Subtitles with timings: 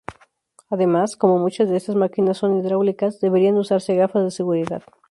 [0.71, 4.81] Además, como muchas de estas máquinas son hidráulicas, deberían usarse gafas de seguridad.